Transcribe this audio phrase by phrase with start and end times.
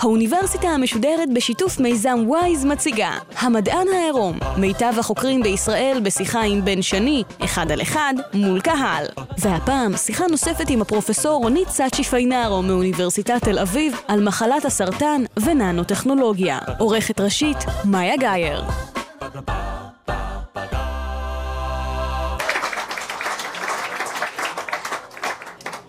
[0.00, 7.22] האוניברסיטה המשודרת בשיתוף מיזם וויז מציגה המדען העירום, מיטב החוקרים בישראל בשיחה עם בן שני,
[7.44, 9.06] אחד על אחד, מול קהל.
[9.38, 16.58] והפעם שיחה נוספת עם הפרופסור רונית סאצ'י פיינארו מאוניברסיטת תל אביב על מחלת הסרטן וננו-טכנולוגיה.
[16.78, 18.64] עורכת ראשית, מאיה גאייר.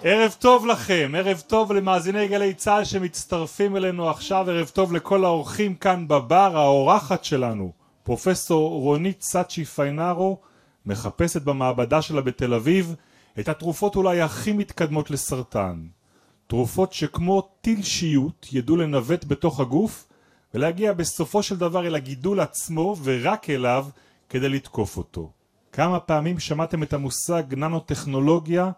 [0.04, 5.76] ערב טוב לכם, ערב טוב למאזיני גלי צה"ל שמצטרפים אלינו עכשיו, ערב טוב לכל האורחים
[5.76, 7.72] כאן בבר, האורחת שלנו,
[8.04, 10.38] פרופסור רונית סאצ'י פיינארו,
[10.86, 12.96] מחפשת במעבדה שלה בתל אביב
[13.40, 15.86] את התרופות אולי הכי מתקדמות לסרטן.
[16.48, 20.08] תרופות שכמו טיל שיוט ידעו לנווט בתוך הגוף
[20.54, 23.86] ולהגיע בסופו של דבר אל הגידול עצמו ורק אליו
[24.30, 25.32] כדי לתקוף אותו.
[25.72, 28.72] כמה פעמים שמעתם את המושג ננו-טכנולוגיה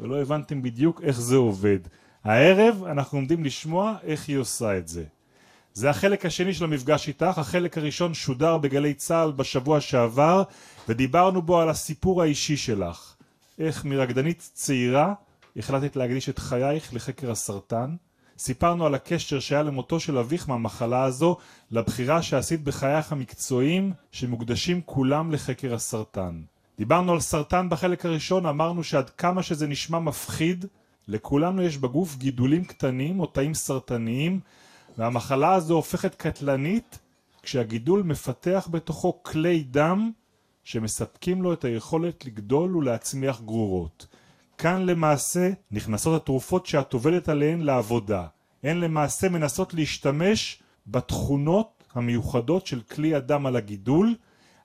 [0.00, 1.78] ולא הבנתם בדיוק איך זה עובד.
[2.24, 5.04] הערב אנחנו עומדים לשמוע איך היא עושה את זה.
[5.74, 10.42] זה החלק השני של המפגש איתך, החלק הראשון שודר בגלי צה"ל בשבוע שעבר
[10.88, 13.14] ודיברנו בו על הסיפור האישי שלך.
[13.58, 15.14] איך מרקדנית צעירה
[15.56, 17.96] החלטת להקדיש את חייך לחקר הסרטן.
[18.38, 21.36] סיפרנו על הקשר שהיה למותו של אביך מהמחלה הזו
[21.70, 26.40] לבחירה שעשית בחייך המקצועיים שמוקדשים כולם לחקר הסרטן.
[26.80, 30.64] דיברנו על סרטן בחלק הראשון, אמרנו שעד כמה שזה נשמע מפחיד,
[31.08, 34.40] לכולנו יש בגוף גידולים קטנים או תאים סרטניים,
[34.98, 36.98] והמחלה הזו הופכת קטלנית
[37.42, 40.10] כשהגידול מפתח בתוכו כלי דם
[40.64, 44.06] שמספקים לו את היכולת לגדול ולהצמיח גרורות.
[44.58, 48.26] כאן למעשה נכנסות התרופות שאת עובדת עליהן לעבודה.
[48.62, 54.14] הן למעשה מנסות להשתמש בתכונות המיוחדות של כלי הדם על הגידול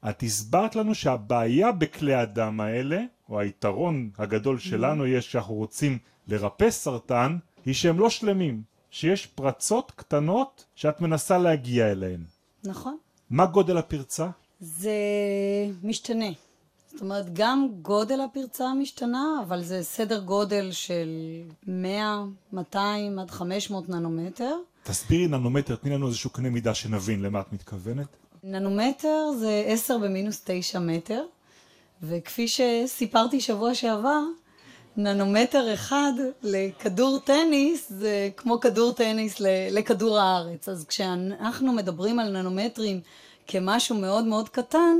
[0.09, 6.69] את הסברת לנו שהבעיה בכלי הדם האלה, או היתרון הגדול שלנו יש שאנחנו רוצים לרפא
[6.69, 12.23] סרטן, היא שהם לא שלמים, שיש פרצות קטנות שאת מנסה להגיע אליהן.
[12.63, 12.97] נכון.
[13.29, 14.29] מה גודל הפרצה?
[14.59, 14.91] זה
[15.83, 16.29] משתנה.
[16.91, 21.09] זאת אומרת, גם גודל הפרצה משתנה, אבל זה סדר גודל של
[21.67, 24.55] 100, 200 עד 500 ננומטר.
[24.83, 28.07] תסבירי ננומטר, תני לנו איזשהו קנה מידה שנבין למה את מתכוונת.
[28.47, 31.25] ננומטר זה 10 במינוס 9 מטר,
[32.03, 34.21] וכפי שסיפרתי שבוע שעבר,
[34.97, 36.13] ננומטר אחד
[36.43, 39.35] לכדור טניס זה כמו כדור טניס
[39.71, 40.69] לכדור הארץ.
[40.69, 43.01] אז כשאנחנו מדברים על ננומטרים
[43.47, 44.97] כמשהו מאוד מאוד קטן,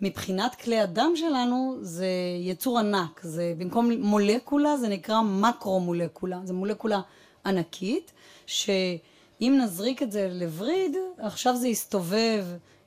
[0.00, 2.08] מבחינת כלי הדם שלנו זה
[2.40, 3.20] יצור ענק.
[3.22, 6.40] זה במקום מולקולה זה נקרא מקרו-מולקולה.
[6.44, 7.00] זה מולקולה
[7.46, 8.12] ענקית,
[9.38, 12.44] שאם נזריק את זה לווריד, עכשיו זה יסתובב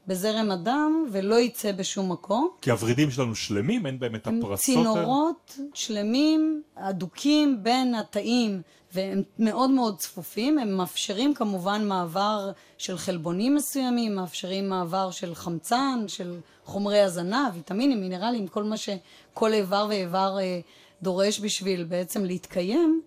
[0.07, 2.49] בזרם הדם ולא יצא בשום מקום.
[2.61, 4.57] כי הוורידים שלנו שלמים, אין בהם את הפרסות האלה?
[4.57, 8.61] צינורות שלמים, אדוקים בין התאים,
[8.93, 16.03] והם מאוד מאוד צפופים, הם מאפשרים כמובן מעבר של חלבונים מסוימים, מאפשרים מעבר של חמצן,
[16.07, 20.59] של חומרי הזנה, ויטמינים, מינרלים, כל מה שכל איבר ואיבר אה,
[21.01, 23.01] דורש בשביל בעצם להתקיים,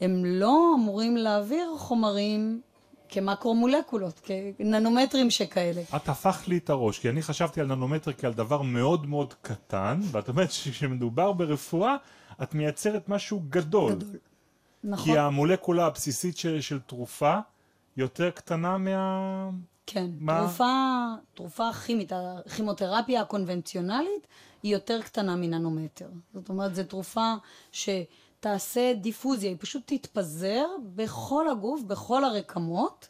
[0.00, 2.60] הם לא אמורים להעביר חומרים
[3.08, 4.20] כמקרו-מולקולות,
[4.58, 5.82] כננומטרים שכאלה.
[5.96, 10.00] את הפכת לי את הראש, כי אני חשבתי על ננומטר כעל דבר מאוד מאוד קטן,
[10.10, 11.96] ואת אומרת שכשמדובר ברפואה,
[12.42, 13.92] את מייצרת משהו גדול.
[13.92, 14.08] גדול,
[14.84, 15.04] נכון.
[15.04, 17.38] כי המולקולה הבסיסית של, של תרופה
[17.96, 19.50] יותר קטנה מה...
[19.86, 20.38] כן, מה?
[20.40, 20.64] תרופה,
[21.34, 22.12] תרופה כימית,
[22.46, 24.26] הכימותרפיה הקונבנציונלית
[24.62, 26.08] היא יותר קטנה מננומטר.
[26.34, 27.34] זאת אומרת, זו תרופה
[27.72, 27.88] ש...
[28.46, 33.08] תעשה דיפוזיה, היא פשוט תתפזר בכל הגוף, בכל הרקמות,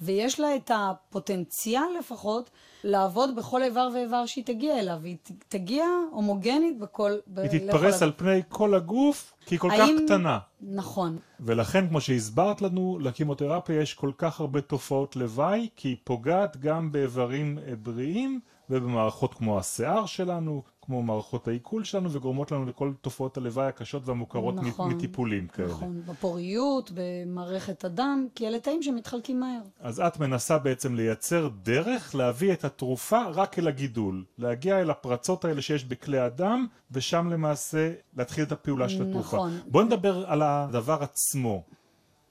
[0.00, 2.50] ויש לה את הפוטנציאל לפחות
[2.84, 5.16] לעבוד בכל איבר ואיבר שהיא תגיע אליו, והיא
[5.48, 7.12] תגיע הומוגנית בכל...
[7.36, 9.96] היא תתפרס על פני כל הגוף, כי היא כל האם...
[9.98, 10.38] כך קטנה.
[10.60, 11.18] נכון.
[11.40, 16.92] ולכן, כמו שהסברת לנו, לקימותרפיה יש כל כך הרבה תופעות לוואי, כי היא פוגעת גם
[16.92, 18.40] באיברים בריאים
[18.70, 24.54] ובמערכות כמו השיער שלנו, כמו מערכות העיכול שלנו וגורמות לנו לכל תופעות הלוואי הקשות והמוכרות
[24.54, 25.68] נכון, מטיפולים כאלה.
[25.68, 29.60] נכון, בפוריות, במערכת הדם, כי אלה תאים שמתחלקים מהר.
[29.80, 35.44] אז את מנסה בעצם לייצר דרך להביא את התרופה רק אל הגידול, להגיע אל הפרצות
[35.44, 39.36] האלה שיש בכלי הדם, ושם למעשה להתחיל את הפעולה של התרופה.
[39.36, 39.58] נכון.
[39.66, 41.62] בואי נדבר על הדבר עצמו.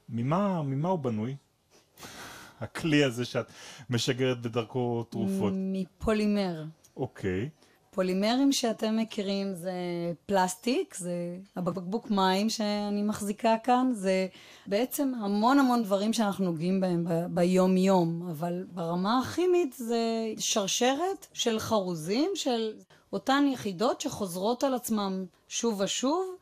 [0.09, 1.35] ממה, ממה הוא בנוי?
[2.59, 3.51] הכלי הזה שאת
[3.89, 5.53] משגרת בדרכו תרופות.
[5.55, 6.63] מפולימר.
[6.97, 7.49] אוקיי.
[7.91, 9.73] פולימרים שאתם מכירים זה
[10.25, 11.13] פלסטיק, זה
[11.55, 14.27] הבקבוק מים שאני מחזיקה כאן, זה
[14.67, 21.59] בעצם המון המון דברים שאנחנו נוגעים בהם ביום יום, אבל ברמה הכימית זה שרשרת של
[21.59, 22.73] חרוזים, של
[23.13, 26.35] אותן יחידות שחוזרות על עצמם שוב ושוב,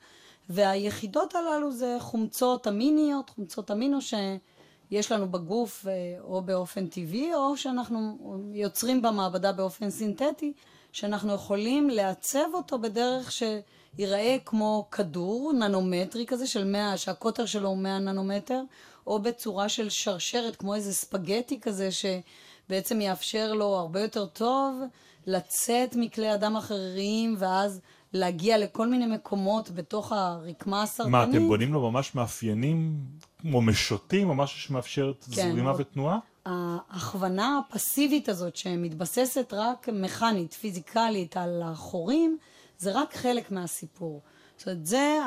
[0.50, 7.58] והיחידות הללו זה חומצות אמיניות, חומצות אמינו שיש לנו בגוף אה, או באופן טבעי, או
[7.58, 8.18] שאנחנו
[8.54, 10.54] יוצרים במעבדה באופן סינתטי.
[10.98, 17.78] שאנחנו יכולים לעצב אותו בדרך שיראה כמו כדור ננומטרי כזה של 100, שהקוטר שלו הוא
[17.78, 18.62] 100 ננומטר,
[19.08, 24.82] או בצורה של שרשרת, כמו איזה ספגטי כזה, שבעצם יאפשר לו הרבה יותר טוב
[25.28, 27.82] לצאת מכלי אדם אחרים, ואז
[28.14, 31.12] להגיע לכל מיני מקומות בתוך הרקמה הסרטנית.
[31.12, 32.98] מה, אתם בונים לו ממש מאפיינים
[33.38, 36.20] כמו משוטים, או משהו שמאפשר כן, זרימה ותנועה?
[36.48, 42.38] ההכוונה הפסיבית הזאת שמתבססת רק מכנית, פיזיקלית על החורים,
[42.78, 44.22] זה רק חלק מהסיפור.
[44.58, 45.20] זאת אומרת, זה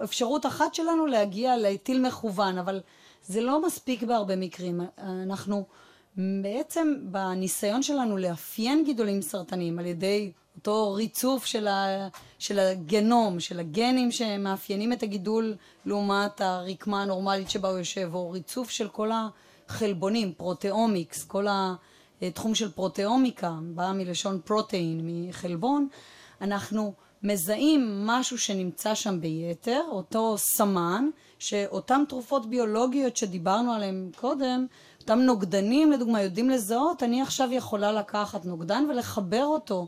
[0.00, 2.80] האפשרות אחת שלנו להגיע לטיל מכוון, אבל
[3.22, 4.80] זה לא מספיק בהרבה מקרים.
[4.98, 5.64] אנחנו
[6.42, 12.08] בעצם בניסיון שלנו לאפיין גידולים סרטניים על ידי אותו ריצוף של, ה,
[12.38, 15.54] של הגנום, של הגנים שמאפיינים את הגידול
[15.86, 19.28] לעומת הרקמה הנורמלית שבה הוא יושב, או ריצוף של כל ה...
[19.68, 21.46] חלבונים, proteomics, כל
[22.22, 25.88] התחום של פרוטאומיקה, בא מלשון protein, מחלבון,
[26.40, 26.92] אנחנו
[27.22, 34.66] מזהים משהו שנמצא שם ביתר, אותו סמן, שאותן תרופות ביולוגיות שדיברנו עליהן קודם,
[35.00, 39.86] אותם נוגדנים לדוגמה יודעים לזהות, אני עכשיו יכולה לקחת נוגדן ולחבר אותו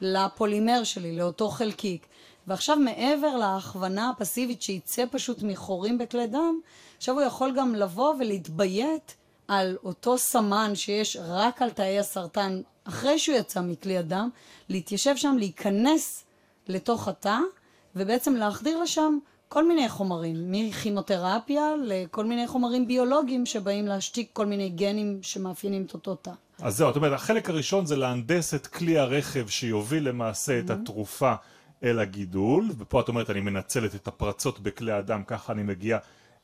[0.00, 2.06] לפולימר שלי, לאותו חלקיק.
[2.48, 6.60] ועכשיו מעבר להכוונה הפסיבית שיצא פשוט מחורים בכלי דם,
[6.96, 9.16] עכשיו הוא יכול גם לבוא ולהתביית
[9.48, 14.28] על אותו סמן שיש רק על תאי הסרטן אחרי שהוא יצא מכלי הדם,
[14.68, 16.24] להתיישב שם, להיכנס
[16.68, 17.38] לתוך התא,
[17.96, 19.18] ובעצם להחדיר לשם
[19.48, 25.94] כל מיני חומרים, מכימותרפיה לכל מיני חומרים ביולוגיים שבאים להשתיק כל מיני גנים שמאפיינים את
[25.94, 26.30] אותו תא.
[26.62, 31.34] אז זהו, זאת אומרת, החלק הראשון זה להנדס את כלי הרכב שיוביל למעשה את התרופה
[31.84, 35.98] אל הגידול, ופה את אומרת, אני מנצלת את הפרצות בכלי הדם, ככה אני מגיע,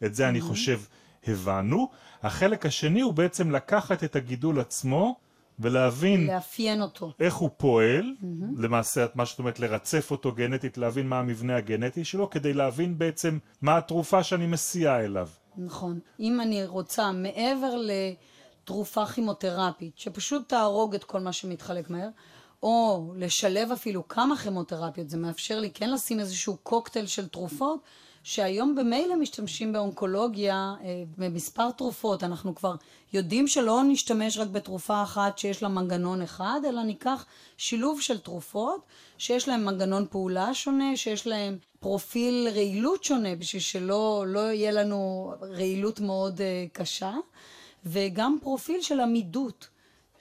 [0.05, 0.81] את זה אני חושב
[1.27, 1.89] הבנו.
[2.23, 5.17] החלק השני הוא בעצם לקחת את הגידול עצמו
[5.59, 6.27] ולהבין...
[6.27, 7.13] לאפיין אותו.
[7.21, 8.27] איך הוא פועל, mm-hmm.
[8.59, 13.39] למעשה מה שאת אומרת לרצף אותו גנטית, להבין מה המבנה הגנטי שלו, כדי להבין בעצם
[13.63, 15.29] מה התרופה שאני מסיעה אליו.
[15.57, 15.99] נכון.
[16.21, 22.09] אם אני רוצה, מעבר לתרופה כימותרפית, שפשוט תהרוג את כל מה שמתחלק מהר,
[22.64, 27.81] או לשלב אפילו כמה כימותרפיות, זה מאפשר לי כן לשים איזשהו קוקטייל של תרופות,
[28.22, 32.25] שהיום במילא משתמשים באונקולוגיה אה, במספר תרופות.
[32.25, 32.75] אנחנו כבר
[33.12, 37.25] יודעים שלא נשתמש רק בתרופה אחת שיש לה מנגנון אחד, אלא ניקח
[37.56, 38.81] שילוב של תרופות
[39.19, 45.32] שיש להם מנגנון פעולה שונה, שיש להם פרופיל רעילות שונה, בשביל שלא לא יהיה לנו
[45.43, 47.12] רעילות מאוד uh, קשה,
[47.87, 49.69] וגם פרופיל של עמידות.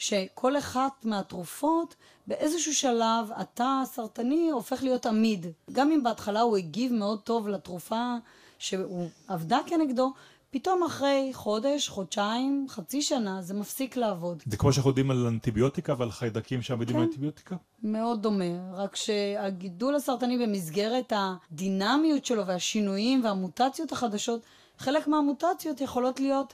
[0.03, 1.95] שכל אחת מהתרופות
[2.27, 5.45] באיזשהו שלב התא הסרטני הופך להיות עמיד.
[5.71, 8.15] גם אם בהתחלה הוא הגיב מאוד טוב לתרופה
[8.59, 10.13] שהוא עבדה כנגדו,
[10.53, 14.43] פתאום אחרי חודש, חודשיים, חצי שנה, זה מפסיק לעבוד.
[14.45, 17.55] זה כמו שאנחנו יודעים על אנטיביוטיקה ועל חיידקים שעמידים כן, על אנטיביוטיקה?
[17.83, 24.41] מאוד דומה, רק שהגידול הסרטני במסגרת הדינמיות שלו והשינויים והמוטציות החדשות,
[24.77, 26.53] חלק מהמוטציות יכולות להיות,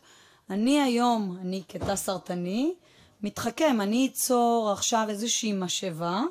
[0.50, 2.74] אני היום, אני כתא סרטני,
[3.22, 6.22] מתחכם, אני אצור עכשיו איזושהי משאבה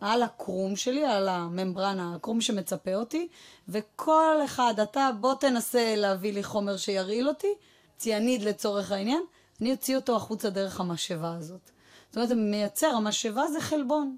[0.00, 3.28] על הקרום שלי, על הממברנה, הקרום שמצפה אותי,
[3.68, 7.54] וכל אחד, אתה בוא תנסה להביא לי חומר שירעיל אותי,
[7.96, 9.22] ציאניד לצורך העניין,
[9.60, 11.70] אני אוציא אותו החוצה דרך המשאבה הזאת.
[12.08, 14.16] זאת אומרת, מייצר, המשאבה זה חלבון.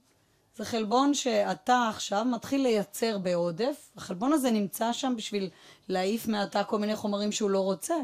[0.57, 5.50] זה חלבון שאתה עכשיו מתחיל לייצר בעודף, החלבון הזה נמצא שם בשביל
[5.88, 7.95] להעיף מהתא כל מיני חומרים שהוא לא רוצה.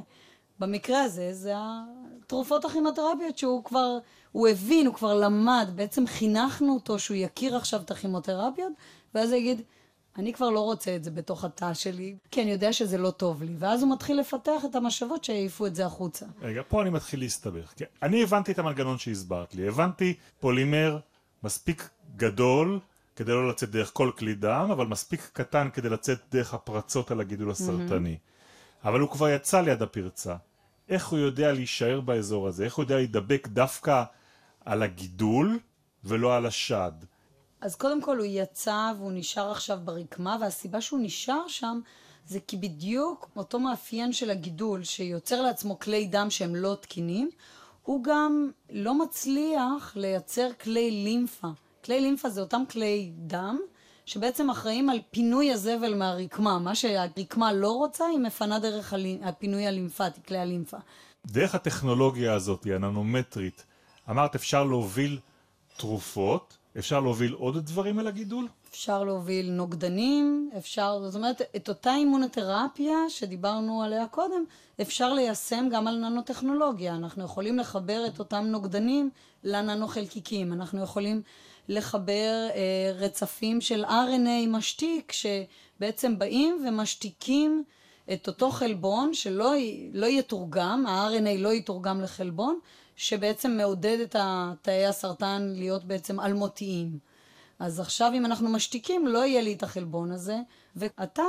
[0.61, 3.99] במקרה הזה זה התרופות הכימותרפיות שהוא כבר,
[4.33, 8.73] הוא הבין, הוא כבר למד, בעצם חינכנו אותו שהוא יכיר עכשיו את הכימותרפיות,
[9.15, 9.63] ואז הוא יגיד,
[10.19, 13.43] אני כבר לא רוצה את זה בתוך התא שלי, כי אני יודע שזה לא טוב
[13.43, 13.55] לי.
[13.59, 16.27] ואז הוא מתחיל לפתח את המשאבות שיעיפו את זה החוצה.
[16.43, 17.73] רגע, פה אני מתחיל להסתבך.
[17.77, 19.69] כן, אני הבנתי את המנגנון שהסברת לי.
[19.69, 20.99] הבנתי פולימר
[21.43, 22.81] מספיק גדול
[23.17, 27.21] כדי לא לצאת דרך כל כלי דם, אבל מספיק קטן כדי לצאת דרך הפרצות על
[27.21, 28.15] הגידול הסרטני.
[28.15, 28.89] Mm-hmm.
[28.89, 30.37] אבל הוא כבר יצא ליד הפרצה.
[30.89, 32.65] איך הוא יודע להישאר באזור הזה?
[32.65, 34.05] איך הוא יודע להידבק דווקא
[34.65, 35.59] על הגידול
[36.05, 36.93] ולא על השד?
[37.61, 41.81] אז קודם כל הוא יצא והוא נשאר עכשיו ברקמה, והסיבה שהוא נשאר שם
[42.27, 47.31] זה כי בדיוק אותו מאפיין של הגידול שיוצר לעצמו כלי דם שהם לא תקינים,
[47.83, 51.49] הוא גם לא מצליח לייצר כלי לימפה.
[51.85, 53.59] כלי לימפה זה אותם כלי דם,
[54.09, 56.59] שבעצם אחראים על פינוי הזבל מהרקמה.
[56.59, 60.77] מה שהרקמה לא רוצה, היא מפנה דרך הפינוי הלימפטי, כלי הלימפה.
[61.27, 63.65] דרך הטכנולוגיה הזאת, הננומטרית,
[64.11, 65.19] אמרת אפשר להוביל
[65.77, 68.49] תרופות, אפשר להוביל עוד דברים אל הגידול?
[68.71, 74.45] אפשר להוביל נוגדנים, אפשר, זאת אומרת, את אותה אימונותרפיה שדיברנו עליה קודם,
[74.81, 76.95] אפשר ליישם גם על ננוטכנולוגיה.
[76.95, 79.11] אנחנו יכולים לחבר את אותם נוגדנים
[79.45, 80.53] לננו-חלקיקים.
[80.53, 81.23] אנחנו יכולים
[81.69, 87.65] לחבר אה, רצפים של RNA משתיק, שבעצם באים ומשתיקים
[88.13, 89.55] את אותו חלבון שלא
[89.93, 92.59] לא יתורגם, ה-RNA לא יתורגם לחלבון,
[92.97, 94.17] שבעצם מעודד את
[94.63, 96.99] תאי הסרטן להיות בעצם אלמותיים.
[97.59, 100.37] אז עכשיו אם אנחנו משתיקים, לא יהיה לי את החלבון הזה,
[100.77, 101.23] ואתה,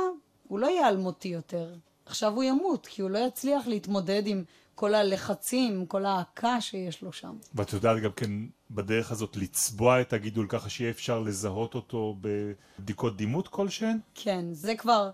[0.48, 1.74] הוא לא יהיה אלמותי יותר.
[2.06, 4.44] עכשיו הוא ימות, כי הוא לא יצליח להתמודד עם
[4.74, 7.36] כל הלחצים, כל ההעקה שיש לו שם.
[7.54, 8.30] ואת יודעת גם כן
[8.70, 13.98] בדרך הזאת לצבוע את הגידול ככה שיהיה אפשר לזהות אותו בבדיקות דימות כלשהן?
[14.14, 15.10] כן, זה כבר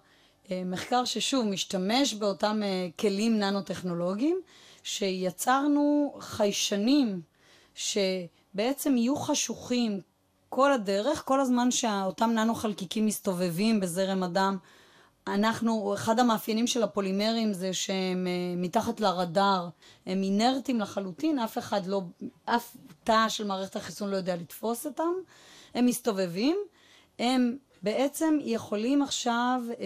[0.50, 4.40] אה, מחקר ששוב משתמש באותם אה, כלים ננו-טכנולוגיים,
[4.82, 7.20] שיצרנו חיישנים
[7.74, 10.00] שבעצם יהיו חשוכים
[10.48, 14.56] כל הדרך, כל הזמן שאותם ננו חלקיקים מסתובבים בזרם הדם.
[15.26, 19.68] אנחנו, אחד המאפיינים של הפולימרים זה שהם uh, מתחת לרדאר,
[20.06, 22.02] הם אינרטים לחלוטין, אף אחד לא,
[22.44, 25.12] אף תא של מערכת החיסון לא יודע לתפוס אותם,
[25.74, 26.56] הם מסתובבים,
[27.18, 29.76] הם בעצם יכולים עכשיו uh,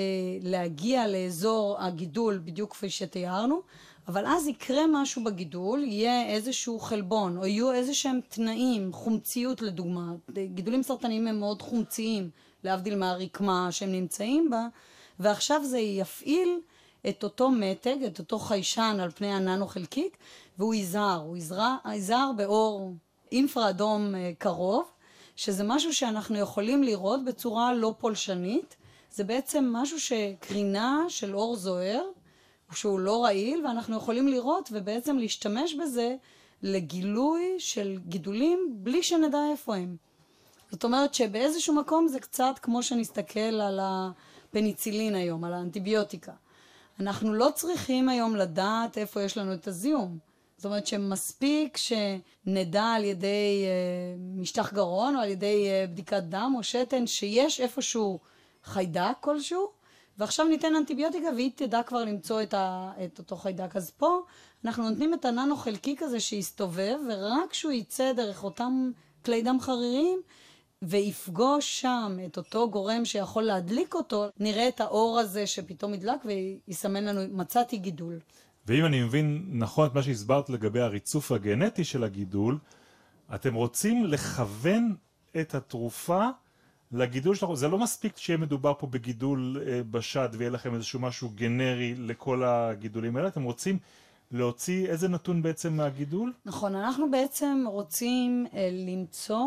[0.43, 3.63] להגיע לאזור הגידול בדיוק כפי שתיארנו,
[4.09, 10.13] אבל אז יקרה משהו בגידול, יהיה איזשהו חלבון, או יהיו איזה שהם תנאים, חומציות לדוגמה,
[10.31, 12.31] גידולים סרטניים הם מאוד חומציים,
[12.65, 14.67] להבדיל מהרקמה שהם נמצאים בה,
[15.21, 16.61] ועכשיו זה יפעיל
[17.09, 20.17] את אותו מתג, את אותו חיישן על פני הננו חלקיק,
[20.59, 21.37] והוא יזהר, הוא
[21.95, 22.93] יזהר באור
[23.33, 24.91] אינפרה אדום אה, קרוב,
[25.37, 28.77] שזה משהו שאנחנו יכולים לראות בצורה לא פולשנית,
[29.13, 32.03] זה בעצם משהו שקרינה של אור זוהר,
[32.73, 36.17] שהוא לא רעיל, ואנחנו יכולים לראות ובעצם להשתמש בזה
[36.63, 39.97] לגילוי של גידולים בלי שנדע איפה הם.
[40.71, 43.81] זאת אומרת שבאיזשהו מקום זה קצת כמו שנסתכל על
[44.51, 46.33] הפניצילין היום, על האנטיביוטיקה.
[47.01, 50.19] אנחנו לא צריכים היום לדעת איפה יש לנו את הזיהום.
[50.57, 56.55] זאת אומרת שמספיק שנדע על ידי אה, משטח גרון או על ידי אה, בדיקת דם
[56.57, 58.19] או שתן שיש איפשהו
[58.65, 59.71] חיידק כלשהו,
[60.19, 63.77] ועכשיו ניתן אנטיביוטיקה והיא תדע כבר למצוא את, ה, את אותו חיידק.
[63.77, 64.21] אז פה
[64.65, 68.91] אנחנו נותנים את הננו חלקיק הזה שיסתובב, ורק כשהוא יצא דרך אותם
[69.25, 70.21] כלי דם חריריים,
[70.83, 77.05] ויפגוש שם את אותו גורם שיכול להדליק אותו, נראה את האור הזה שפתאום ידלק ויסמן
[77.05, 78.19] לנו, מצאתי גידול.
[78.67, 82.59] ואם אני מבין נכון את מה שהסברת לגבי הריצוף הגנטי של הגידול,
[83.35, 84.95] אתם רוצים לכוון
[85.41, 86.29] את התרופה
[86.93, 91.31] לגידול שלכם, זה לא מספיק שיהיה מדובר פה בגידול אה, בשד ויהיה לכם איזשהו משהו
[91.35, 93.79] גנרי לכל הגידולים האלה, אתם רוצים
[94.31, 96.33] להוציא איזה נתון בעצם מהגידול?
[96.45, 99.47] נכון, אנחנו בעצם רוצים אה, למצוא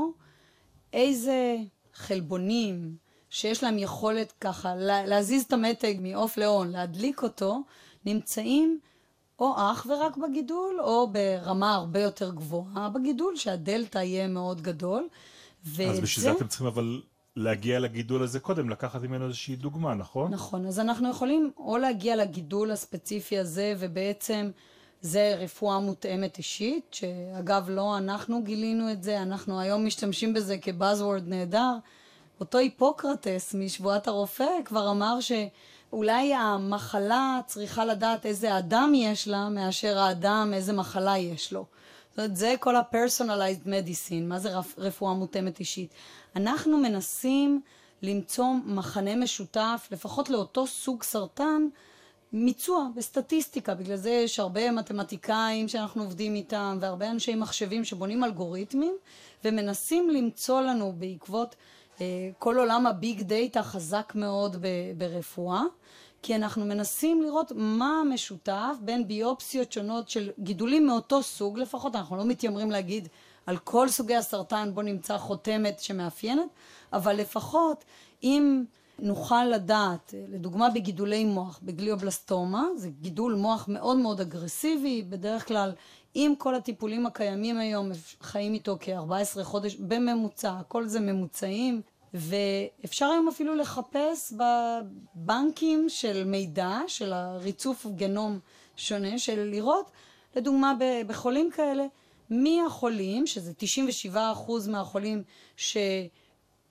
[0.93, 1.57] איזה
[1.93, 2.95] חלבונים
[3.29, 7.63] שיש להם יכולת ככה להזיז את המתג מעוף להון, להדליק אותו,
[8.05, 8.79] נמצאים
[9.39, 15.07] או אך ורק בגידול, או ברמה הרבה יותר גבוהה בגידול, שהדלתא יהיה מאוד גדול.
[15.65, 17.01] אז בשביל זה אתם צריכים אבל
[17.35, 20.33] להגיע לגידול הזה קודם, לקחת ממנו איזושהי דוגמה, נכון?
[20.33, 24.51] נכון, אז אנחנו יכולים או להגיע לגידול הספציפי הזה, ובעצם
[25.03, 31.27] זה רפואה מותאמת אישית, שאגב, לא אנחנו גילינו את זה, אנחנו היום משתמשים בזה כבאזוורד
[31.27, 31.73] נהדר.
[32.39, 39.97] אותו היפוקרטס משבועת הרופא כבר אמר שאולי המחלה צריכה לדעת איזה אדם יש לה, מאשר
[39.97, 41.65] האדם איזה מחלה יש לו.
[42.09, 45.93] זאת אומרת, זה כל ה-personalized medicine, מה זה רפואה מותאמת אישית.
[46.35, 47.61] אנחנו מנסים
[48.01, 51.67] למצוא מחנה משותף, לפחות לאותו סוג סרטן,
[52.33, 58.95] מיצוע בסטטיסטיקה, בגלל זה יש הרבה מתמטיקאים שאנחנו עובדים איתם והרבה אנשי מחשבים שבונים אלגוריתמים
[59.45, 61.55] ומנסים למצוא לנו בעקבות
[62.01, 62.05] אה,
[62.39, 64.65] כל עולם הביג דאטה חזק מאוד
[64.97, 65.61] ברפואה,
[66.21, 72.17] כי אנחנו מנסים לראות מה המשותף בין ביופסיות שונות של גידולים מאותו סוג לפחות, אנחנו
[72.17, 73.07] לא מתיימרים להגיד
[73.45, 76.49] על כל סוגי הסרטן בו נמצא חותמת שמאפיינת,
[76.93, 77.83] אבל לפחות
[78.23, 78.63] אם
[79.03, 85.71] נוכל לדעת, לדוגמה בגידולי מוח, בגליובלסטומה, זה גידול מוח מאוד מאוד אגרסיבי, בדרך כלל
[86.13, 87.89] עם כל הטיפולים הקיימים היום,
[88.21, 91.81] חיים איתו כ-14 חודש בממוצע, כל זה ממוצעים,
[92.13, 98.39] ואפשר היום אפילו לחפש בבנקים של מידע, של הריצוף גנום
[98.75, 99.91] שונה, של לראות,
[100.35, 100.73] לדוגמה
[101.07, 101.85] בחולים כאלה,
[102.29, 103.51] מהחולים, שזה
[104.13, 104.17] 97%
[104.69, 105.23] מהחולים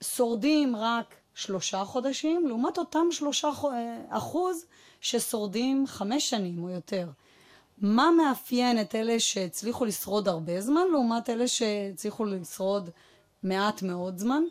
[0.00, 4.64] ששורדים רק שלושה חודשים, לעומת אותם שלושה אה, אחוז
[5.00, 7.08] ששורדים חמש שנים או יותר.
[7.78, 12.90] מה מאפיין את אלה שהצליחו לשרוד הרבה זמן, לעומת אלה שהצליחו לשרוד
[13.42, 14.42] מעט מאוד זמן?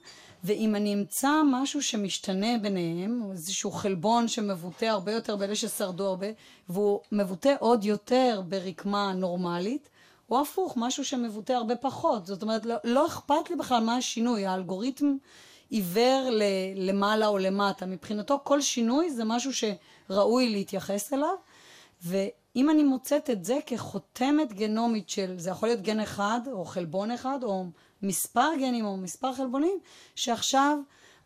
[0.43, 6.27] ואם אני אמצא משהו שמשתנה ביניהם, איזשהו חלבון שמבוטא הרבה יותר באלה ששרדו הרבה,
[6.69, 9.89] והוא מבוטא עוד יותר ברקמה נורמלית,
[10.31, 12.25] או הפוך, משהו שמבוטא הרבה פחות.
[12.25, 15.15] זאת אומרת, לא, לא אכפת לי בכלל מה השינוי, האלגוריתם
[15.71, 16.43] עיוור ל,
[16.75, 17.85] למעלה או למטה.
[17.85, 21.35] מבחינתו כל שינוי זה משהו שראוי להתייחס אליו,
[22.03, 27.11] ואם אני מוצאת את זה כחותמת גנומית של, זה יכול להיות גן אחד, או חלבון
[27.11, 27.65] אחד, או
[28.01, 29.79] מספר גנים או מספר חלבונים,
[30.15, 30.77] שעכשיו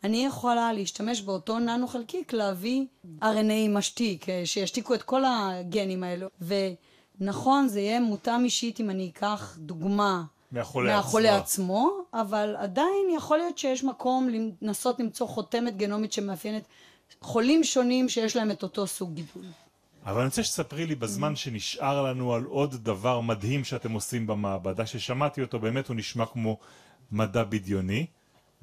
[0.04, 2.86] אני יכולה להשתמש באותו ננו חלקיק להביא
[3.22, 6.28] RNA משתיק, שישתיקו את כל הגנים האלו.
[7.20, 10.24] ונכון, זה יהיה מותאם אישית אם אני אקח דוגמה
[10.56, 14.28] מהחולה, מהחולה עצמו, אבל עדיין יכול להיות שיש מקום
[14.62, 16.62] לנסות למצוא חותמת גנומית שמאפיינת
[17.20, 19.44] חולים שונים שיש להם את אותו סוג גידול.
[20.06, 24.86] אבל אני רוצה שתספרי לי בזמן שנשאר לנו על עוד דבר מדהים שאתם עושים במעבדה,
[24.86, 26.58] ששמעתי אותו, באמת הוא נשמע כמו
[27.12, 28.06] מדע בדיוני,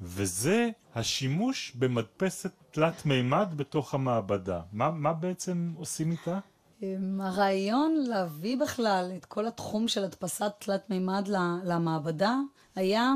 [0.00, 4.60] וזה השימוש במדפסת תלת מימד בתוך המעבדה.
[4.72, 6.38] מה, מה בעצם עושים איתה?
[7.20, 11.28] הרעיון להביא בכלל את כל התחום של הדפסת תלת מימד
[11.64, 12.36] למעבדה
[12.76, 13.12] היה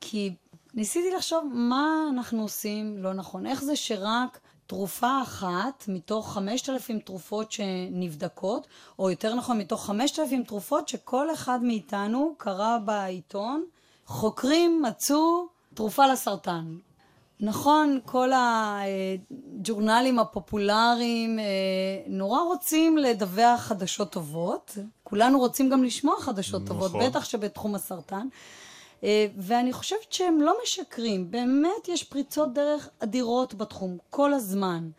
[0.00, 0.34] כי
[0.74, 3.46] ניסיתי לחשוב מה אנחנו עושים לא נכון.
[3.46, 8.66] איך זה שרק תרופה אחת מתוך 5,000 תרופות שנבדקות,
[8.98, 13.64] או יותר נכון מתוך 5,000 תרופות שכל אחד מאיתנו קרא בעיתון,
[14.06, 16.76] חוקרים מצאו תרופה לסרטן.
[17.42, 21.44] נכון, כל הג'ורנלים הפופולריים אה,
[22.06, 26.76] נורא רוצים לדווח חדשות טובות, כולנו רוצים גם לשמוע חדשות נכון.
[26.76, 28.26] טובות, בטח שבתחום הסרטן.
[29.04, 34.90] אה, ואני חושבת שהם לא משקרים, באמת יש פריצות דרך אדירות בתחום, כל הזמן.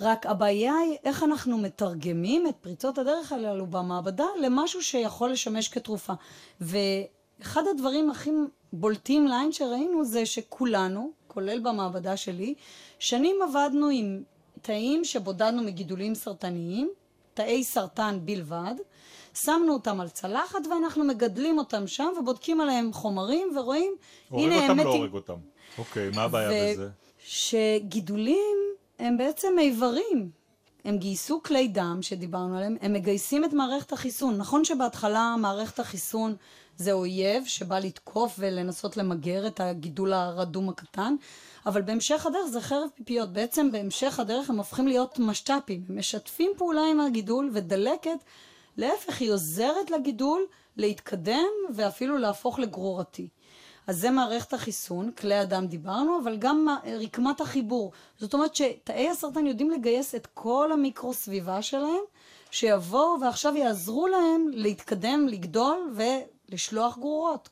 [0.00, 6.12] רק הבעיה היא איך אנחנו מתרגמים את פריצות הדרך הללו במעבדה למשהו שיכול לשמש כתרופה.
[6.60, 8.30] ואחד הדברים הכי
[8.72, 12.54] בולטים לעין שראינו זה שכולנו, כולל במעבדה שלי,
[12.98, 14.22] שנים עבדנו עם
[14.62, 16.90] תאים שבודדנו מגידולים סרטניים,
[17.34, 18.74] תאי סרטן בלבד,
[19.34, 23.94] שמנו אותם על צלחת ואנחנו מגדלים אותם שם ובודקים עליהם חומרים ורואים,
[24.30, 24.78] הנה הם מתים.
[24.78, 25.34] הורג אותם, לא הורג אותם.
[25.78, 26.88] אוקיי, מה הבעיה ו- בזה?
[27.18, 28.56] שגידולים
[28.98, 30.30] הם בעצם איברים.
[30.86, 34.36] הם גייסו כלי דם שדיברנו עליהם, הם מגייסים את מערכת החיסון.
[34.36, 36.36] נכון שבהתחלה מערכת החיסון
[36.76, 41.14] זה אויב שבא לתקוף ולנסות למגר את הגידול הרדום הקטן,
[41.66, 43.32] אבל בהמשך הדרך זה חרב פיפיות.
[43.32, 45.84] בעצם בהמשך הדרך הם הופכים להיות משת"פים.
[45.88, 48.18] הם משתפים פעולה עם הגידול ודלקת
[48.76, 50.46] להפך, היא עוזרת לגידול
[50.76, 53.28] להתקדם ואפילו להפוך לגרורתי.
[53.86, 56.66] אז זה מערכת החיסון, כלי הדם דיברנו, אבל גם
[57.00, 57.92] רקמת החיבור.
[58.18, 62.02] זאת אומרת שתאי הסרטן יודעים לגייס את כל המיקרו-סביבה שלהם,
[62.50, 67.48] שיבואו ועכשיו יעזרו להם להתקדם, לגדול ולשלוח גרורות.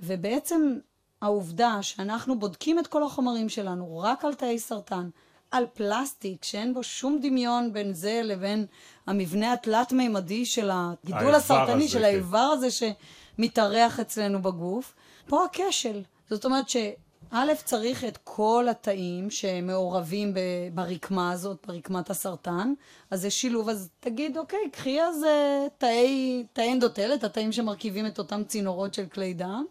[0.00, 0.78] ובעצם
[1.22, 5.08] העובדה שאנחנו בודקים את כל החומרים שלנו רק על תאי סרטן,
[5.50, 8.66] על פלסטיק, שאין בו שום דמיון בין זה לבין
[9.06, 12.04] המבנה התלת-מימדי של הגידול הסרטני, הזה, של כן.
[12.04, 14.94] האיבר הזה שמתארח אצלנו בגוף.
[15.26, 16.02] פה הכשל.
[16.30, 20.34] זאת אומרת שא', צריך את כל התאים שמעורבים
[20.74, 22.72] ברקמה הזאת, ברקמת הסרטן,
[23.10, 28.18] אז זה שילוב, אז תגיד, אוקיי, קחי אז אה, תאי, תאי אנדוטלת, התאים שמרכיבים את
[28.18, 29.64] אותם צינורות של כלי דם,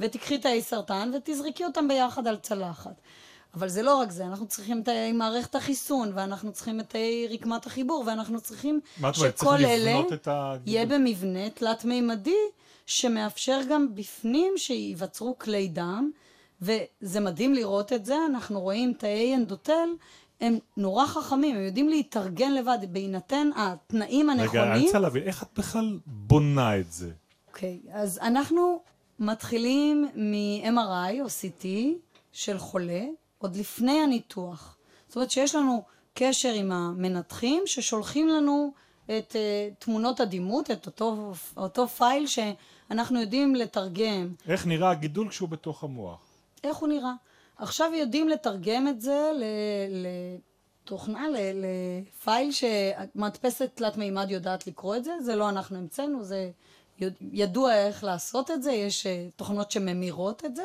[0.00, 3.00] ותקחי תאי סרטן ותזרקי אותם ביחד על צלחת.
[3.54, 6.94] אבל זה לא רק זה, אנחנו צריכים את מערכת החיסון, ואנחנו צריכים את
[7.30, 8.80] רקמת החיבור, ואנחנו צריכים
[9.12, 10.02] שכל אלה
[10.66, 12.34] יהיה במבנה תלת-מימדי,
[12.86, 16.10] שמאפשר גם בפנים שייווצרו כלי דם,
[16.62, 19.88] וזה מדהים לראות את זה, אנחנו רואים תאי אנדוטל,
[20.40, 24.62] הם נורא חכמים, הם יודעים להתארגן לבד, בהינתן התנאים הנכונים.
[24.62, 27.10] רגע, אני רוצה להבין, איך את בכלל בונה את זה?
[27.48, 28.80] אוקיי, okay, אז אנחנו
[29.18, 31.66] מתחילים מ-MRI או CT
[32.32, 33.04] של חולה,
[33.40, 34.76] עוד לפני הניתוח.
[35.08, 35.82] זאת אומרת שיש לנו
[36.14, 38.72] קשר עם המנתחים ששולחים לנו
[39.04, 44.34] את uh, תמונות הדימות, את אותו, אותו פייל שאנחנו יודעים לתרגם.
[44.48, 46.20] איך נראה הגידול כשהוא בתוך המוח?
[46.64, 47.12] איך הוא נראה.
[47.56, 49.30] עכשיו יודעים לתרגם את זה
[50.84, 56.50] לתוכנה, לפייל שמדפסת תלת מימד יודעת לקרוא את זה, זה לא אנחנו המצאנו, זה
[57.32, 60.64] ידוע איך לעשות את זה, יש uh, תוכנות שממירות את זה.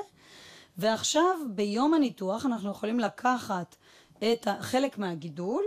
[0.78, 3.76] ועכשיו, ביום הניתוח, אנחנו יכולים לקחת
[4.20, 5.64] את חלק מהגידול,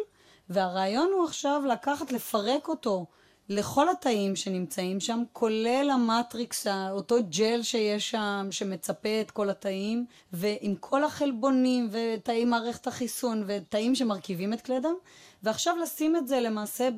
[0.51, 3.07] והרעיון הוא עכשיו לקחת, לפרק אותו
[3.49, 10.75] לכל התאים שנמצאים שם, כולל המטריקס, אותו ג'ל שיש שם, שמצפה את כל התאים, ועם
[10.81, 14.95] כל החלבונים ותאי מערכת החיסון ותאים שמרכיבים את כלי דם,
[15.43, 16.89] ועכשיו לשים את זה למעשה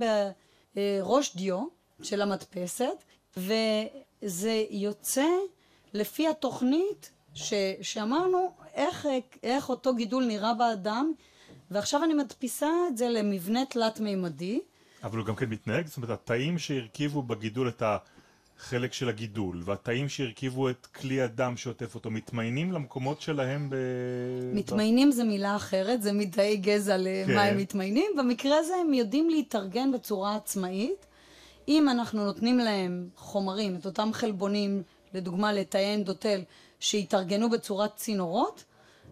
[0.74, 1.64] בראש דיו
[2.02, 3.04] של המדפסת,
[3.36, 5.28] וזה יוצא
[5.94, 9.08] לפי התוכנית ש, שאמרנו איך,
[9.42, 11.12] איך אותו גידול נראה באדם,
[11.70, 14.60] ועכשיו אני מדפיסה את זה למבנה תלת-מימדי.
[15.02, 20.08] אבל הוא גם כן מתנהג, זאת אומרת, התאים שהרכיבו בגידול את החלק של הגידול, והתאים
[20.08, 23.76] שהרכיבו את כלי הדם שעוטף אותו, מתמיינים למקומות שלהם ב...
[24.54, 27.38] מתמיינים זה מילה אחרת, זה מתאי גזע למה כן.
[27.38, 28.10] הם מתמיינים.
[28.18, 31.06] במקרה הזה הם יודעים להתארגן בצורה עצמאית.
[31.68, 34.82] אם אנחנו נותנים להם חומרים, את אותם חלבונים,
[35.14, 36.40] לדוגמה לתאי אנדוטל,
[36.80, 38.64] שהתארגנו בצורת צינורות,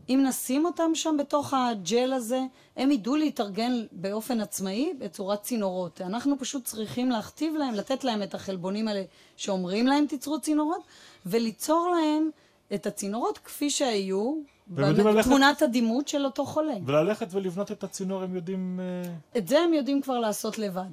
[0.08, 2.40] אם נשים אותם שם בתוך הג'ל הזה,
[2.76, 6.00] הם ידעו להתארגן באופן עצמאי בצורת צינורות.
[6.00, 9.02] אנחנו פשוט צריכים להכתיב להם, לתת להם את החלבונים האלה
[9.36, 10.80] שאומרים להם תיצרו צינורות,
[11.26, 12.30] וליצור להם
[12.74, 14.34] את הצינורות כפי שהיו
[14.68, 16.74] בתמונת הדימות של אותו חולה.
[16.86, 18.80] וללכת ולבנות את הצינור הם יודעים...
[18.82, 20.90] אה, את זה הם יודעים כבר לעשות לבד.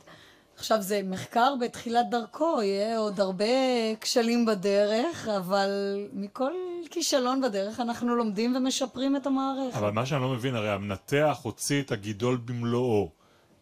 [0.57, 3.45] עכשיו זה מחקר בתחילת דרכו, יהיה עוד הרבה
[4.01, 5.69] כשלים בדרך, אבל
[6.13, 6.51] מכל
[6.89, 9.77] כישלון בדרך אנחנו לומדים ומשפרים את המערכת.
[9.77, 13.09] אבל מה שאני לא מבין, הרי המנתח הוציא את הגידול במלואו.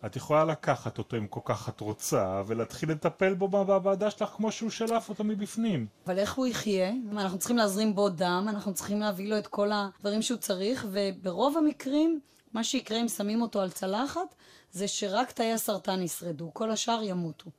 [0.05, 4.51] את יכולה לקחת אותו אם כל כך את רוצה, ולהתחיל לטפל בו במעבדה שלך כמו
[4.51, 5.87] שהוא שלף אותו מבפנים.
[6.05, 6.91] אבל איך הוא יחיה?
[7.11, 11.57] אנחנו צריכים להזרים בו דם, אנחנו צריכים להביא לו את כל הדברים שהוא צריך, וברוב
[11.57, 12.19] המקרים,
[12.53, 14.35] מה שיקרה אם שמים אותו על צלחת,
[14.71, 17.49] זה שרק תאי הסרטן ישרדו, כל השאר ימותו.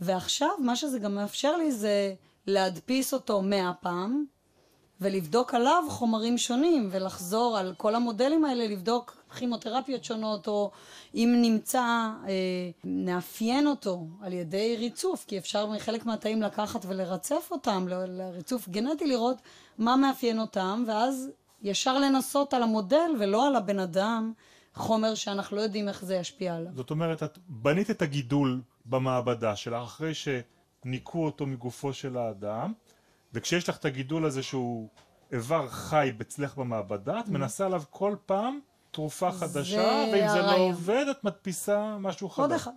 [0.00, 2.14] ועכשיו, מה שזה גם מאפשר לי זה
[2.46, 4.24] להדפיס אותו מאה פעם,
[5.00, 10.70] ולבדוק עליו חומרים שונים, ולחזור על כל המודלים האלה, לבדוק כימותרפיות שונות, או
[11.14, 11.82] אם נמצא,
[12.28, 19.06] אה, נאפיין אותו על ידי ריצוף, כי אפשר מחלק מהתאים לקחת ולרצף אותם, לריצוף גנטי,
[19.06, 19.36] לראות
[19.78, 21.30] מה מאפיין אותם, ואז
[21.64, 24.32] ישר לנסות על המודל ולא על הבן אדם.
[24.74, 26.72] חומר שאנחנו לא יודעים איך זה ישפיע עליו.
[26.74, 32.72] זאת אומרת, את בנית את הגידול במעבדה שלך אחרי שניקו אותו מגופו של האדם,
[33.32, 34.88] וכשיש לך את הגידול הזה שהוא
[35.32, 38.58] איבר חי אצלך במעבדה, את מנסה עליו כל פעם
[38.90, 42.40] תרופה חדשה, ואם זה לא עובד, את מדפיסה משהו חדש.
[42.40, 42.70] עוד אחד.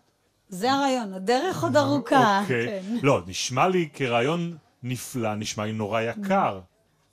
[0.50, 2.42] זה הרעיון, הדרך עוד ארוכה.
[2.42, 2.68] אוקיי.
[2.68, 2.98] כן.
[3.04, 6.60] לא, נשמע לי כרעיון נפלא, נשמע לי נורא יקר.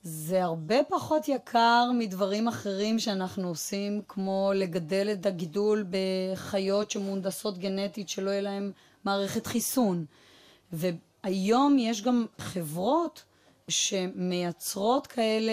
[0.04, 8.08] זה הרבה פחות יקר מדברים אחרים שאנחנו עושים, כמו לגדל את הגידול בחיות שמונדסות גנטית,
[8.08, 8.72] שלא יהיה להם
[9.04, 10.04] מערכת חיסון.
[10.72, 13.22] והיום יש גם חברות
[13.68, 15.52] שמייצרות כאלה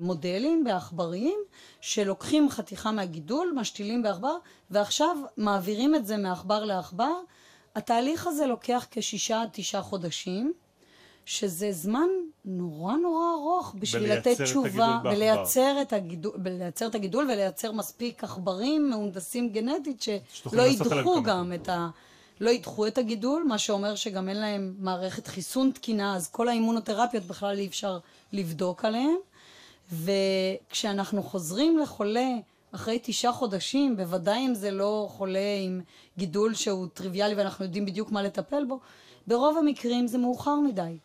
[0.00, 1.38] מודלים בעכברים,
[1.80, 4.36] שלוקחים חתיכה מהגידול, משתילים בעכבר,
[4.70, 7.14] ועכשיו מעבירים את זה מעכבר לעכבר.
[7.74, 10.52] התהליך הזה לוקח כשישה עד תשעה חודשים.
[11.28, 12.08] שזה זמן
[12.44, 16.32] נורא נורא ארוך בשביל לתת תשובה, ולייצר את, הגידול,
[16.86, 21.88] את הגידול ולייצר מספיק עכברים מהונדסים גנטית שלא ידחו גם את ה...
[22.40, 27.24] לא ידחו את הגידול, מה שאומר שגם אין להם מערכת חיסון תקינה, אז כל האימונותרפיות
[27.24, 27.98] בכלל אי אפשר
[28.32, 29.16] לבדוק עליהן.
[29.92, 32.28] וכשאנחנו חוזרים לחולה
[32.72, 35.80] אחרי תשעה חודשים, בוודאי אם זה לא חולה עם
[36.18, 38.80] גידול שהוא טריוויאלי ואנחנו יודעים בדיוק מה לטפל בו,
[39.26, 40.98] ברוב המקרים זה מאוחר מדי.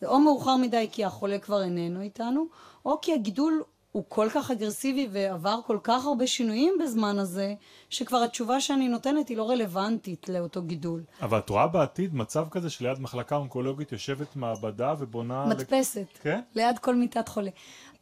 [0.00, 2.46] זה או מאוחר מדי כי החולה כבר איננו איתנו,
[2.84, 7.54] או כי הגידול הוא כל כך אגרסיבי ועבר כל כך הרבה שינויים בזמן הזה,
[7.90, 11.02] שכבר התשובה שאני נותנת היא לא רלוונטית לאותו גידול.
[11.22, 15.46] אבל את רואה בעתיד מצב כזה שליד מחלקה אונקולוגית יושבת מעבדה ובונה...
[15.46, 16.00] מדפסת.
[16.14, 16.22] לק...
[16.22, 16.40] כן?
[16.54, 17.50] ליד כל מיטת חולה.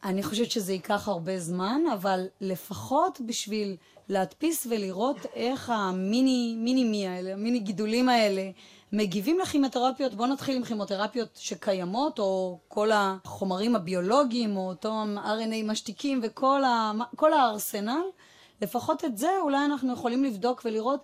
[0.04, 3.76] אני חושבת שזה ייקח הרבה זמן, אבל לפחות בשביל
[4.08, 8.50] להדפיס ולראות איך המיני, מיני מי האלה, המיני גידולים האלה,
[8.92, 16.20] מגיבים לכימותרפיות, בואו נתחיל עם כימותרפיות שקיימות, או כל החומרים הביולוגיים, או אותו RNA משתיקים
[16.22, 16.92] וכל ה,
[17.32, 18.02] הארסנל.
[18.62, 21.00] לפחות את זה אולי אנחנו יכולים לבדוק ולראות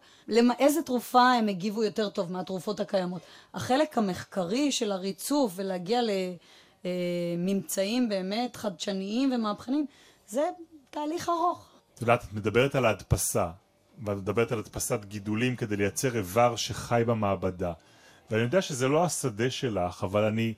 [0.58, 3.22] איזה תרופה הם הגיבו יותר טוב מהתרופות הקיימות.
[3.54, 6.00] החלק המחקרי של הריצוף ולהגיע
[6.84, 9.86] לממצאים באמת חדשניים ומהפכניים,
[10.26, 10.50] זה
[10.90, 11.68] תהליך ארוך.
[11.94, 13.46] את יודעת, את מדברת על ההדפסה.
[14.02, 17.72] ואת מדברת על הדפסת גידולים כדי לייצר איבר שחי במעבדה.
[18.30, 20.54] ואני יודע שזה לא השדה שלך, אבל אני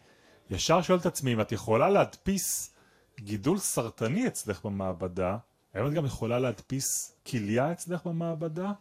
[0.51, 2.75] ישר שואל את עצמי אם את יכולה להדפיס
[3.21, 5.37] גידול סרטני אצלך במעבדה,
[5.75, 8.73] האם את גם יכולה להדפיס כליה אצלך במעבדה?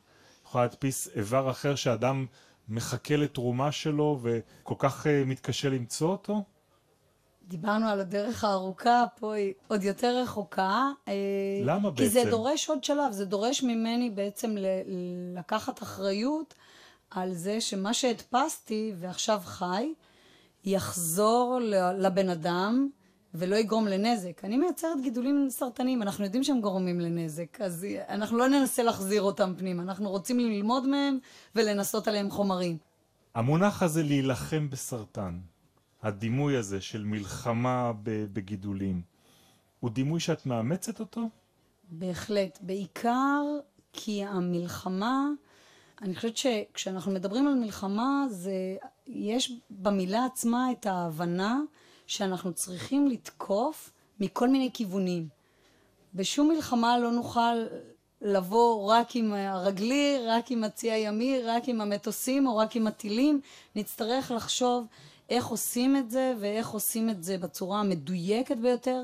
[0.46, 2.26] יכולה להדפיס איבר אחר שאדם
[2.70, 6.44] מחכה לתרומה שלו וכל כך uh, מתקשה למצוא אותו?
[7.48, 10.92] דיברנו על הדרך הארוכה, פה היא עוד יותר רחוקה.
[11.08, 11.14] אה,
[11.64, 12.04] למה בעצם?
[12.04, 14.56] כי זה דורש עוד שלב, זה דורש ממני בעצם
[15.36, 16.54] לקחת אחריות
[17.12, 19.94] על זה שמה שהדפסתי ועכשיו חי,
[20.66, 21.60] יחזור
[21.98, 22.90] לבן אדם
[23.34, 24.46] ולא יגרום לנזק.
[24.46, 29.54] אני מייצרת גידולים סרטניים, אנחנו יודעים שהם גורמים לנזק, אז אנחנו לא ננסה להחזיר אותם
[29.58, 31.18] פנימה, אנחנו רוצים ללמוד מהם
[31.56, 32.78] ולנסות עליהם חומרים.
[33.36, 35.40] המונח הזה להילחם בסרטן,
[36.04, 39.02] הדימוי הזה של מלחמה בגידולים,
[39.80, 41.22] הוא דימוי שאת מאמצת אותו?
[41.90, 42.60] בהחלט.
[42.62, 43.42] בעיקר
[43.94, 45.28] כי המלחמה,
[46.02, 48.54] אני חושבת שכשאנחנו מדברים על מלחמה, זה,
[49.08, 51.62] יש במילה עצמה את ההבנה
[52.08, 55.28] שאנחנו צריכים לתקוף מכל מיני כיוונים.
[56.14, 57.56] בשום מלחמה לא נוכל
[58.22, 63.42] לבוא רק עם הרגלי, רק עם הצי הימי, רק עם המטוסים או רק עם הטילים.
[63.76, 64.88] נצטרך לחשוב
[65.30, 69.04] איך עושים את זה ואיך עושים את זה בצורה המדויקת ביותר,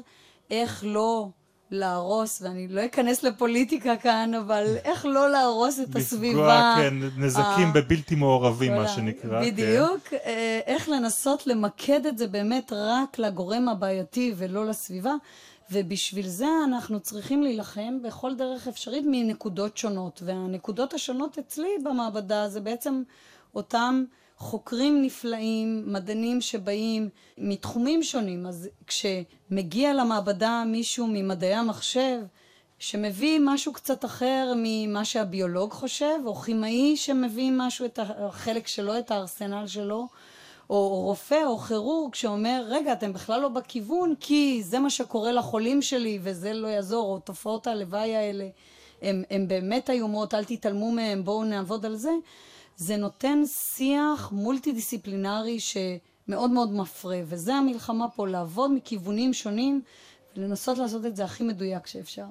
[0.51, 1.29] איך לא
[1.71, 6.39] להרוס, ואני לא אכנס לפוליטיקה כאן, אבל איך לא להרוס את הסביבה.
[6.39, 7.71] לפגוע, כן, נזקים ה...
[7.71, 9.43] בבלתי מעורבים, מה שנקרא.
[9.43, 9.51] כן.
[9.51, 10.17] בדיוק, כן.
[10.65, 15.13] איך לנסות למקד את זה באמת רק לגורם הבעייתי ולא לסביבה.
[15.71, 20.21] ובשביל זה אנחנו צריכים להילחם בכל דרך אפשרית מנקודות שונות.
[20.25, 23.01] והנקודות השונות אצלי במעבדה זה בעצם
[23.55, 24.03] אותם
[24.39, 28.45] חוקרים נפלאים, מדענים שבאים מתחומים שונים.
[28.45, 32.19] אז כשמגיע למעבדה מישהו ממדעי המחשב,
[32.79, 39.11] שמביא משהו קצת אחר ממה שהביולוג חושב, או כימאי שמביא משהו, את החלק שלו, את
[39.11, 40.07] הארסנל שלו,
[40.69, 45.81] או רופא או כירורג שאומר, רגע, אתם בכלל לא בכיוון, כי זה מה שקורה לחולים
[45.81, 48.47] שלי וזה לא יעזור, או תופעות הלוואי האלה
[49.01, 52.11] הן באמת איומות, אל תתעלמו מהם, בואו נעבוד על זה.
[52.79, 59.81] זה נותן שיח מולטי דיסציפלינרי שמאוד מאוד מפרה, וזה המלחמה פה, לעבוד מכיוונים שונים
[60.35, 62.25] ולנסות לעשות את זה הכי מדויק שאפשר.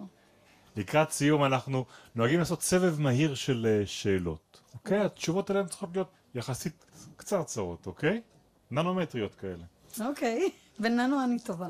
[0.77, 1.85] לקראת סיום אנחנו
[2.15, 4.99] נוהגים לעשות סבב מהיר של אה, שאלות, אוקיי?
[4.99, 6.85] התשובות האלה צריכות להיות יחסית
[7.17, 8.21] קצרצרות, אוקיי?
[8.71, 9.65] ננומטריות כאלה.
[10.01, 11.67] אוקיי, בננו אני טובה.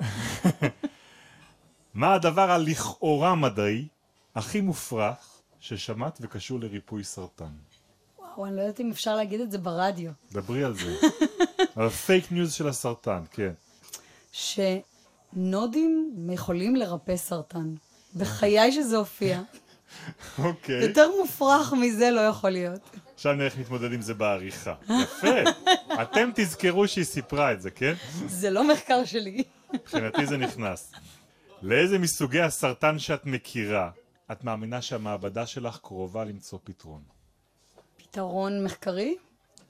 [1.94, 3.88] מה הדבר הלכאורה מדעי
[4.34, 7.52] הכי מופרך ששמעת וקשור לריפוי סרטן?
[8.38, 10.10] וואו, אני לא יודעת אם אפשר להגיד את זה ברדיו.
[10.32, 10.96] דברי על זה.
[11.76, 13.52] על הפייק ניוז של הסרטן, כן.
[14.32, 17.74] שנודים יכולים לרפא סרטן.
[18.16, 19.40] בחיי שזה הופיע.
[20.38, 20.82] אוקיי.
[20.82, 22.80] יותר מופרך מזה לא יכול להיות.
[23.14, 24.74] עכשיו נראה איך נתמודד עם זה בעריכה.
[25.02, 25.50] יפה.
[26.02, 27.94] אתם תזכרו שהיא סיפרה את זה, כן?
[28.26, 29.42] זה לא מחקר שלי.
[29.74, 30.92] מבחינתי זה נכנס.
[31.62, 33.90] לאיזה מסוגי הסרטן שאת מכירה,
[34.32, 37.17] את מאמינה שהמעבדה שלך קרובה למצוא פתרון?
[38.10, 39.16] פתרון מחקרי?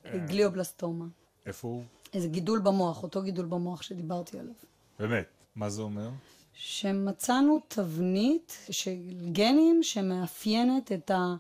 [0.07, 0.19] אה.
[0.19, 1.05] גליובלסטומה.
[1.47, 1.83] איפה הוא?
[2.15, 4.55] איזה גידול במוח, אותו גידול במוח שדיברתי עליו.
[4.99, 5.27] באמת?
[5.57, 6.09] מה זה אומר?
[6.55, 8.97] שמצאנו תבנית של
[9.33, 11.35] גנים שמאפיינת את, ה,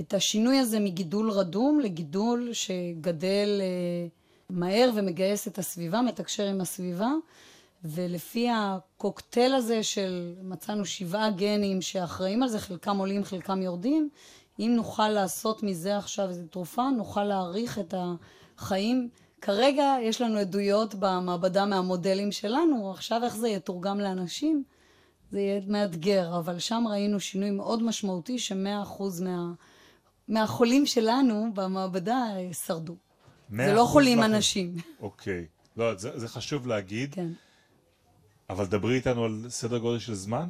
[0.00, 4.06] את השינוי הזה מגידול רדום לגידול שגדל אה,
[4.50, 7.10] מהר ומגייס את הסביבה, מתקשר עם הסביבה,
[7.84, 14.08] ולפי הקוקטייל הזה של מצאנו שבעה גנים שאחראים על זה, חלקם עולים, חלקם יורדים,
[14.58, 17.94] אם נוכל לעשות מזה עכשיו איזו תרופה, נוכל להאריך את
[18.58, 19.08] החיים.
[19.40, 24.64] כרגע יש לנו עדויות במעבדה מהמודלים שלנו, עכשיו איך זה יתורגם לאנשים,
[25.30, 29.52] זה יהיה מאתגר, אבל שם ראינו שינוי מאוד משמעותי שמאה אחוז מה,
[30.28, 32.24] מהחולים שלנו במעבדה
[32.66, 32.96] שרדו.
[33.50, 34.26] זה לא חולים מה...
[34.26, 34.74] אנשים.
[35.00, 35.46] אוקיי.
[35.76, 37.14] לא, זה, זה חשוב להגיד.
[37.14, 37.28] כן.
[38.50, 40.48] אבל דברי איתנו על סדר גודל של זמן.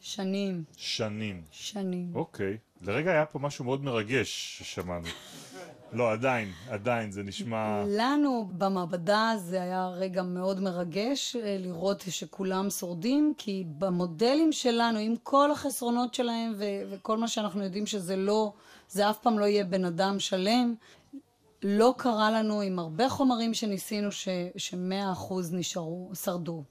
[0.00, 0.64] שנים.
[0.76, 1.42] שנים.
[1.50, 2.12] שנים.
[2.14, 2.58] אוקיי.
[2.80, 5.06] לרגע היה פה משהו מאוד מרגש ששמענו.
[5.92, 7.84] לא, עדיין, עדיין, זה נשמע...
[7.88, 15.14] לנו במעבדה זה היה רגע מאוד מרגש אה, לראות שכולם שורדים, כי במודלים שלנו, עם
[15.22, 18.52] כל החסרונות שלהם ו- וכל מה שאנחנו יודעים שזה לא,
[18.88, 20.74] זה אף פעם לא יהיה בן אדם שלם,
[21.62, 24.08] לא קרה לנו עם הרבה חומרים שניסינו
[24.56, 26.64] שמאה אחוז נשארו, שרדו.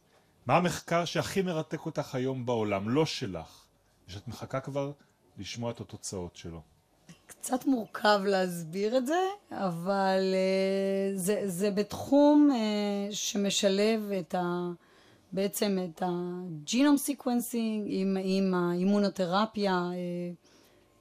[0.45, 3.65] מה המחקר שהכי מרתק אותך היום בעולם, לא שלך,
[4.07, 4.91] שאת מחכה כבר
[5.37, 6.61] לשמוע את התוצאות שלו?
[7.27, 9.19] קצת מורכב להסביר את זה,
[9.51, 14.69] אבל uh, זה, זה בתחום uh, שמשלב את ה...
[15.31, 20.35] בעצם את ה genome sequencing עם, עם האימונותרפיה, uh,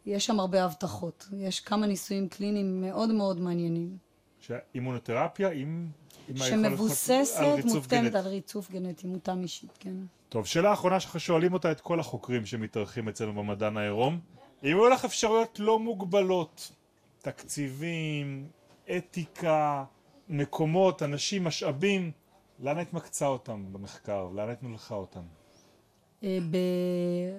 [0.07, 1.29] יש שם הרבה הבטחות.
[1.38, 3.97] יש כמה ניסויים קליניים מאוד מאוד מעניינים.
[4.46, 5.88] שהאימונותרפיה עם...
[6.28, 9.94] עם שמבוססת, מותאמת על ריצוף גנטי, מותאם אישית, כן.
[10.28, 14.20] טוב, שאלה אחרונה שאנחנו שואלים אותה את כל החוקרים שמתארחים אצלנו במדען העירום.
[14.64, 16.72] אם היו לך אפשרויות לא מוגבלות,
[17.18, 18.48] תקציבים,
[18.96, 19.85] אתיקה,
[20.28, 22.11] מקומות, אנשים, משאבים,
[22.61, 24.28] לאן היית מקצה אותם במחקר?
[24.35, 25.22] לאן היית מלכה אותם?
[26.24, 26.38] אה,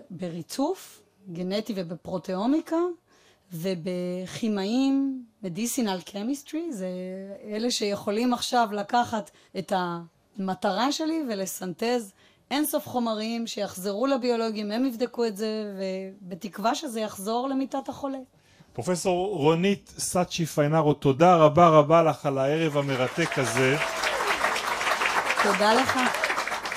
[0.09, 2.77] בריצוף גנטי ובפרוטאומיקה
[3.51, 6.87] ובכימאים, מדיסינל קמיסטרי, זה
[7.51, 12.13] אלה שיכולים עכשיו לקחת את המטרה שלי ולסנטז
[12.51, 18.17] אינסוף חומרים שיחזרו לביולוגים, הם יבדקו את זה, ובתקווה שזה יחזור למיטת החולה.
[18.73, 23.77] פרופסור רונית סאצ'י פיינארו, תודה רבה רבה לך על הערב המרתק הזה.
[25.43, 25.99] תודה לך.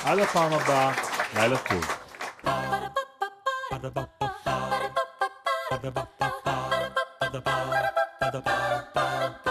[0.05, 0.93] עד הפעם הבאה,
[1.35, 1.85] לילה טוב.
[8.21, 8.55] ba da ba
[8.95, 9.48] ba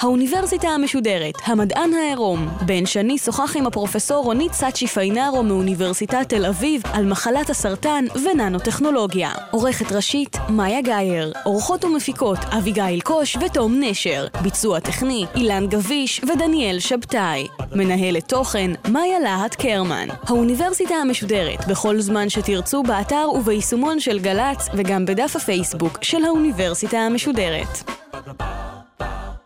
[0.00, 2.48] האוניברסיטה המשודרת, המדען העירום.
[2.66, 9.30] בן שני שוחח עם הפרופסור רונית סאצ'י פיינארו מאוניברסיטת תל אביב על מחלת הסרטן וננו-טכנולוגיה.
[9.50, 11.32] עורכת ראשית, מאיה גאייר.
[11.44, 14.26] עורכות ומפיקות, אביגיל קוש ותום נשר.
[14.42, 17.46] ביצוע טכני, אילן גביש ודניאל שבתאי.
[17.74, 20.08] מנהלת תוכן, מאיה להט קרמן.
[20.22, 27.90] האוניברסיטה המשודרת, בכל זמן שתרצו באתר וביישומון של גל"צ וגם בדף הפייסבוק של האוניברסיטה המשודרת.
[28.12, 28.56] Ba-da-ba.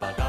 [0.00, 0.24] パが」